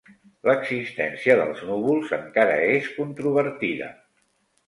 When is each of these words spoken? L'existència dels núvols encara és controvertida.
L'existència 0.49 1.33
dels 1.41 1.61
núvols 1.67 2.15
encara 2.17 2.57
és 2.79 2.89
controvertida. 2.97 3.91